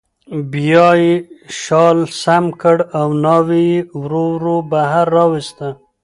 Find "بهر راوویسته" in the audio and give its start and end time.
4.71-5.67